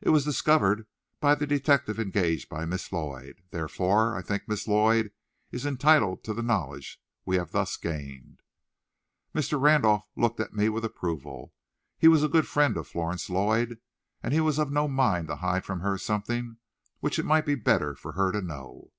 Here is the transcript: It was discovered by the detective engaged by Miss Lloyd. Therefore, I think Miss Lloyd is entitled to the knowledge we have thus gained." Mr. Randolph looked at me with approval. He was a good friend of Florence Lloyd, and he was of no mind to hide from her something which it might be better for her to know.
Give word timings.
It 0.00 0.08
was 0.10 0.24
discovered 0.24 0.88
by 1.20 1.36
the 1.36 1.46
detective 1.46 2.00
engaged 2.00 2.48
by 2.48 2.64
Miss 2.64 2.92
Lloyd. 2.92 3.44
Therefore, 3.52 4.16
I 4.16 4.22
think 4.22 4.48
Miss 4.48 4.66
Lloyd 4.66 5.12
is 5.52 5.64
entitled 5.64 6.24
to 6.24 6.34
the 6.34 6.42
knowledge 6.42 7.00
we 7.24 7.36
have 7.36 7.52
thus 7.52 7.76
gained." 7.76 8.42
Mr. 9.32 9.60
Randolph 9.60 10.10
looked 10.16 10.40
at 10.40 10.52
me 10.52 10.68
with 10.68 10.84
approval. 10.84 11.54
He 11.96 12.08
was 12.08 12.24
a 12.24 12.28
good 12.28 12.48
friend 12.48 12.76
of 12.76 12.88
Florence 12.88 13.30
Lloyd, 13.30 13.78
and 14.20 14.34
he 14.34 14.40
was 14.40 14.58
of 14.58 14.72
no 14.72 14.88
mind 14.88 15.28
to 15.28 15.36
hide 15.36 15.64
from 15.64 15.78
her 15.78 15.96
something 15.96 16.56
which 16.98 17.20
it 17.20 17.24
might 17.24 17.46
be 17.46 17.54
better 17.54 17.94
for 17.94 18.14
her 18.14 18.32
to 18.32 18.40
know. 18.42 18.90